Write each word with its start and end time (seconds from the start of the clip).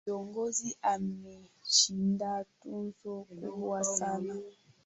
Kiongozi 0.05 0.77
ameshinda 0.81 2.45
tuzo 2.61 3.15
kubwa 3.41 3.83
sana 3.83 4.35